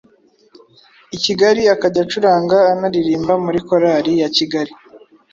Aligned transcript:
i 1.15 1.17
Kigali 1.23 1.61
akajya 1.73 2.01
acuranga 2.05 2.57
anaririmba 2.71 3.33
muri 3.45 3.59
korali 3.67 4.11
ya 4.21 4.29
Kigali– 4.37 4.71